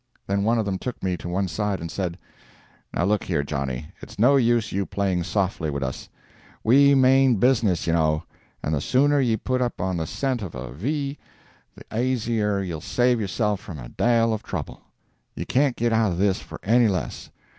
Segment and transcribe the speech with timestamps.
[0.25, 2.17] Then one of them took me to one side and said:
[2.91, 6.09] "Now look here, Johnny, it's no use you playing softy wid us.
[6.63, 8.23] We mane business, ye know;
[8.63, 11.19] and the sooner ye put us on the scent of a V
[11.75, 14.81] the asier ye'll save yerself from a dale of trouble.
[15.35, 17.29] Ye can't get out o' this for anny less.